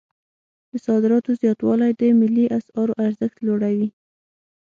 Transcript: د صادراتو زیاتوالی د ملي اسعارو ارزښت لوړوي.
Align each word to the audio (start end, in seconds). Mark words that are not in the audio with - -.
د 0.71 0.73
صادراتو 0.85 1.31
زیاتوالی 1.41 1.91
د 1.99 2.01
ملي 2.19 2.45
اسعارو 2.57 2.93
ارزښت 3.05 3.37
لوړوي. 3.47 3.89